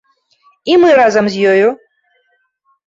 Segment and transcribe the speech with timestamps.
[0.71, 1.69] І мы разам з ёю!